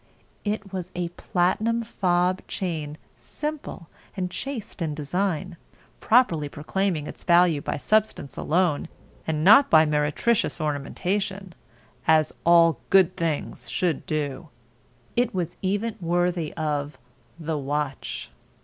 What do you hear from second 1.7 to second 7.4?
fob chain simple and chaste in design, properly proclaiming its